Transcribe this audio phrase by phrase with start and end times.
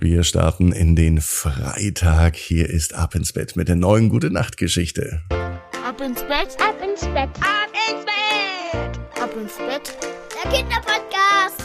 [0.00, 2.36] Wir starten in den Freitag.
[2.36, 5.22] Hier ist Ab ins Bett mit der neuen Gute Nacht Geschichte.
[5.28, 9.98] Ab ins Bett, ab ins Bett, ab ins Bett, ab ins Bett.
[10.32, 11.64] Der Kinderpodcast.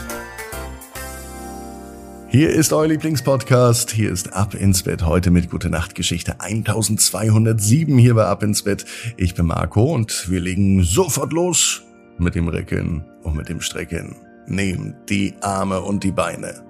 [2.26, 3.92] Hier ist euer Lieblingspodcast.
[3.92, 8.64] Hier ist Ab ins Bett heute mit Gute Nacht Geschichte 1207 hier bei Ab ins
[8.64, 8.84] Bett.
[9.16, 11.84] Ich bin Marco und wir legen sofort los
[12.18, 14.16] mit dem Recken und mit dem Strecken.
[14.48, 16.64] Nehmt die Arme und die Beine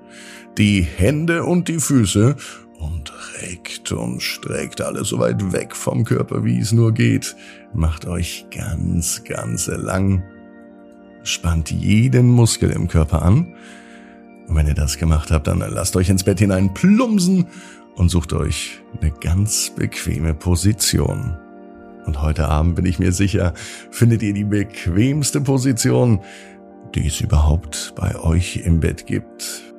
[0.58, 2.36] die Hände und die Füße
[2.78, 7.36] und reckt und streckt alles so weit weg vom Körper, wie es nur geht.
[7.72, 10.22] Macht euch ganz, ganz lang.
[11.22, 13.55] Spannt jeden Muskel im Körper an.
[14.46, 17.46] Und wenn ihr das gemacht habt, dann lasst euch ins Bett hinein plumpsen
[17.96, 21.36] und sucht euch eine ganz bequeme Position.
[22.05, 23.55] Und heute Abend bin ich mir sicher,
[23.91, 26.20] findet ihr die bequemste Position,
[26.94, 29.73] die es überhaupt bei euch im Bett gibt.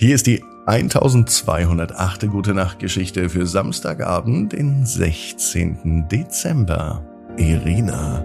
[0.00, 2.26] Hier ist die 1208.
[2.30, 6.08] Gute Nacht Geschichte für Samstagabend, den 16.
[6.08, 7.04] Dezember.
[7.36, 8.24] Irina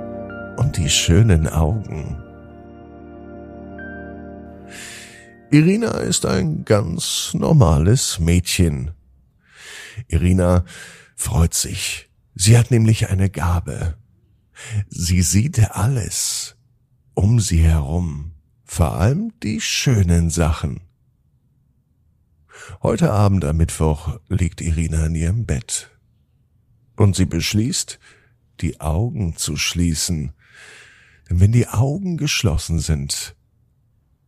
[0.56, 2.16] und die schönen Augen.
[5.52, 8.92] Irina ist ein ganz normales Mädchen.
[10.08, 10.64] Irina
[11.18, 12.10] freut sich.
[12.36, 13.96] Sie hat nämlich eine Gabe.
[14.88, 16.56] Sie sieht alles
[17.16, 18.32] um sie herum,
[18.64, 20.85] vor allem die schönen Sachen.
[22.82, 25.90] Heute Abend am Mittwoch liegt Irina in ihrem Bett.
[26.96, 28.00] Und sie beschließt,
[28.62, 30.34] die Augen zu schließen.
[31.30, 33.36] Denn wenn die Augen geschlossen sind,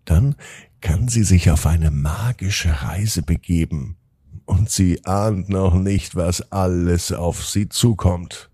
[0.05, 0.35] dann
[0.81, 3.97] kann sie sich auf eine magische Reise begeben.
[4.45, 8.49] Und sie ahnt noch nicht, was alles auf sie zukommt.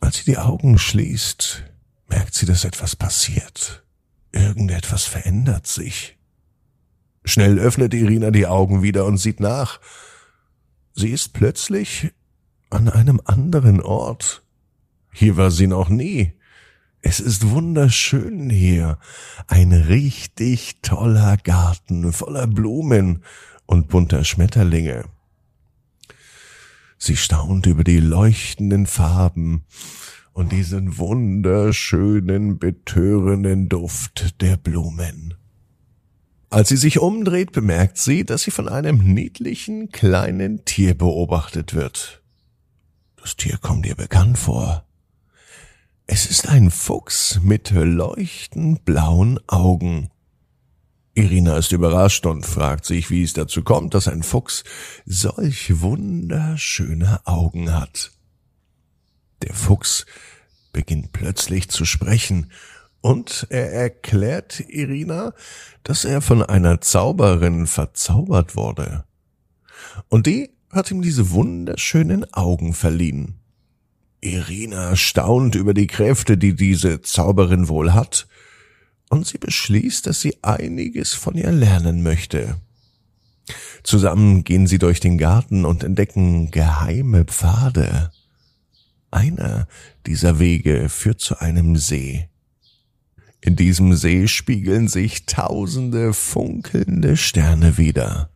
[0.00, 1.64] Als sie die Augen schließt,
[2.08, 3.84] merkt sie, dass etwas passiert.
[4.32, 6.17] Irgendetwas verändert sich.
[7.24, 9.80] Schnell öffnet Irina die Augen wieder und sieht nach.
[10.94, 12.12] Sie ist plötzlich
[12.70, 14.42] an einem anderen Ort.
[15.12, 16.32] Hier war sie noch nie.
[17.00, 18.98] Es ist wunderschön hier.
[19.46, 23.22] Ein richtig toller Garten voller Blumen
[23.66, 25.04] und bunter Schmetterlinge.
[26.98, 29.64] Sie staunt über die leuchtenden Farben
[30.32, 35.34] und diesen wunderschönen, betörenden Duft der Blumen.
[36.50, 42.22] Als sie sich umdreht, bemerkt sie, dass sie von einem niedlichen kleinen Tier beobachtet wird.
[43.16, 44.86] Das Tier kommt ihr bekannt vor.
[46.06, 50.08] Es ist ein Fuchs mit leuchtend blauen Augen.
[51.12, 54.64] Irina ist überrascht und fragt sich, wie es dazu kommt, dass ein Fuchs
[55.04, 58.12] solch wunderschöne Augen hat.
[59.42, 60.06] Der Fuchs
[60.72, 62.50] beginnt plötzlich zu sprechen
[63.00, 65.32] und er erklärt Irina,
[65.82, 69.04] dass er von einer Zauberin verzaubert wurde.
[70.08, 73.34] Und die hat ihm diese wunderschönen Augen verliehen.
[74.20, 78.26] Irina staunt über die Kräfte, die diese Zauberin wohl hat,
[79.10, 82.56] und sie beschließt, dass sie einiges von ihr lernen möchte.
[83.82, 88.10] Zusammen gehen sie durch den Garten und entdecken geheime Pfade.
[89.10, 89.66] Einer
[90.04, 92.28] dieser Wege führt zu einem See.
[93.40, 98.30] In diesem See spiegeln sich tausende funkelnde Sterne wieder.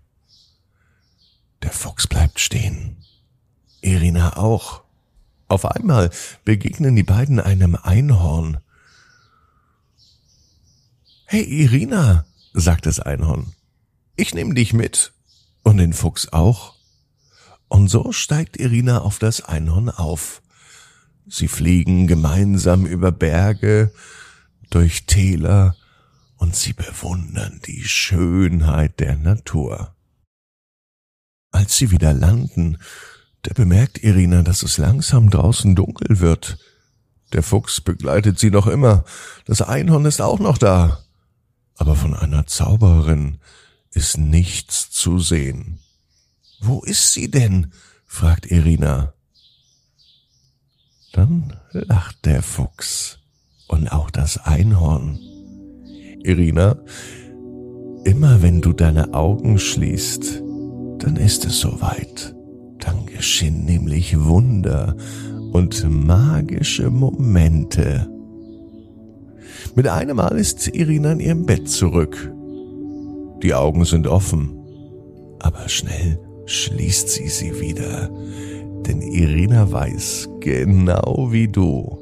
[1.63, 2.97] Der Fuchs bleibt stehen.
[3.81, 4.83] Irina auch.
[5.49, 6.11] Auf einmal
[6.45, 8.59] begegnen die beiden einem Einhorn.
[11.27, 13.53] Hey Irina, sagt das Einhorn,
[14.17, 15.13] ich nehme dich mit.
[15.65, 16.75] Und den Fuchs auch.
[17.69, 20.43] Und so steigt Irina auf das Einhorn auf.
[21.29, 23.93] Sie fliegen gemeinsam über Berge,
[24.75, 25.77] durch Täler
[26.37, 29.95] und sie bewundern die Schönheit der Natur.
[31.51, 32.79] Als sie wieder landen,
[33.43, 36.59] da bemerkt Irina, dass es langsam draußen dunkel wird.
[37.33, 39.05] Der Fuchs begleitet sie noch immer,
[39.45, 41.05] das Einhorn ist auch noch da,
[41.77, 43.39] aber von einer Zauberin
[43.91, 45.81] ist nichts zu sehen.
[46.61, 47.73] Wo ist sie denn?
[48.07, 49.13] fragt Irina.
[51.13, 53.22] Dann lacht der Fuchs
[53.73, 55.19] und auch das Einhorn.
[56.23, 56.77] Irina,
[58.05, 60.43] immer wenn du deine Augen schließt,
[60.99, 62.37] dann ist es soweit.
[62.79, 64.95] Dann geschehen nämlich Wunder
[65.53, 68.09] und magische Momente.
[69.75, 72.31] Mit einem Mal ist Irina in ihrem Bett zurück.
[73.43, 74.55] Die Augen sind offen,
[75.41, 78.11] aber schnell schließt sie sie wieder,
[78.87, 82.02] denn Irina weiß, genau wie du,